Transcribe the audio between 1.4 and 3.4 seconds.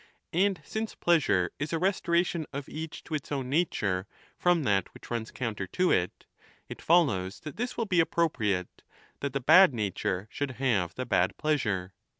is a restoration of each to its